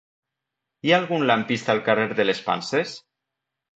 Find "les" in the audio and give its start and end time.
2.29-2.41